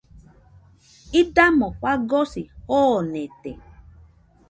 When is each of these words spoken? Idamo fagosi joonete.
Idamo 1.21 1.67
fagosi 1.81 2.43
joonete. 2.71 3.51